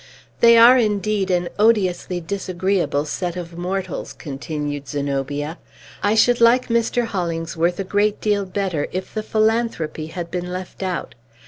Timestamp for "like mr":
6.41-7.05